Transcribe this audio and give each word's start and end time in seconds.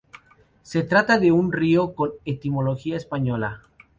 Se 0.63 0.81
trata 0.81 1.19
de 1.19 1.31
un 1.31 1.51
río 1.51 1.93
con 1.93 2.13
etimología 2.25 2.97
española. 2.97 3.61